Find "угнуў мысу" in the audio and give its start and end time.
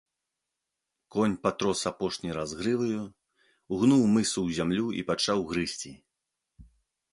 3.77-4.31